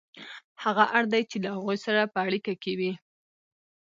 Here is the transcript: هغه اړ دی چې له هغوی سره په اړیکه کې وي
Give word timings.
هغه 0.63 0.83
اړ 0.97 1.03
دی 1.13 1.21
چې 1.29 1.37
له 1.43 1.49
هغوی 1.55 1.77
سره 1.85 2.11
په 2.13 2.19
اړیکه 2.25 2.53
کې 2.63 2.73
وي 2.79 2.93